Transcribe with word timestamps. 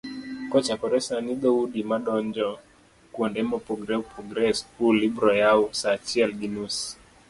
kochakore 0.51 0.99
sani 1.07 1.33
dhoudi 1.43 1.81
madonjo 1.91 2.49
kuonde 3.13 3.41
mopogoreopogore 3.49 4.43
e 4.51 4.53
skul 4.59 4.97
ibiroyaw 5.07 5.61
saa 5.79 5.95
achiel 5.97 6.31
gi 6.39 6.47
nus 6.53 6.77